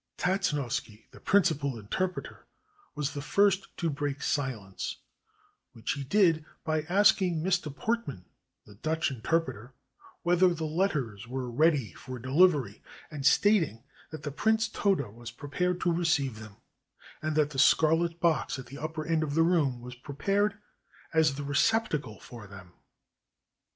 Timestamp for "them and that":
16.39-17.51